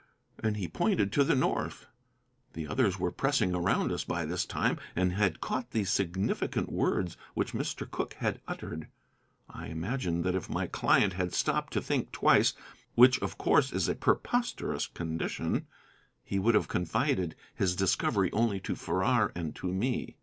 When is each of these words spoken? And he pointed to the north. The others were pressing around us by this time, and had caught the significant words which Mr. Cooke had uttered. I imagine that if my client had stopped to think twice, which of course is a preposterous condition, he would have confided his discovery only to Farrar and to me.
And 0.39 0.57
he 0.57 0.67
pointed 0.67 1.11
to 1.11 1.23
the 1.23 1.35
north. 1.35 1.85
The 2.53 2.65
others 2.67 2.97
were 2.97 3.11
pressing 3.11 3.53
around 3.53 3.91
us 3.91 4.03
by 4.03 4.25
this 4.25 4.47
time, 4.47 4.79
and 4.95 5.11
had 5.13 5.41
caught 5.41 5.69
the 5.69 5.83
significant 5.83 6.71
words 6.71 7.17
which 7.35 7.53
Mr. 7.53 7.87
Cooke 7.87 8.15
had 8.15 8.41
uttered. 8.47 8.87
I 9.47 9.67
imagine 9.67 10.23
that 10.23 10.33
if 10.33 10.49
my 10.49 10.65
client 10.65 11.13
had 11.13 11.33
stopped 11.35 11.71
to 11.73 11.81
think 11.81 12.11
twice, 12.11 12.53
which 12.95 13.19
of 13.21 13.37
course 13.37 13.71
is 13.71 13.87
a 13.87 13.93
preposterous 13.93 14.87
condition, 14.87 15.67
he 16.23 16.39
would 16.39 16.55
have 16.55 16.67
confided 16.67 17.35
his 17.53 17.75
discovery 17.75 18.31
only 18.31 18.59
to 18.61 18.75
Farrar 18.75 19.31
and 19.35 19.55
to 19.57 19.71
me. 19.71 20.15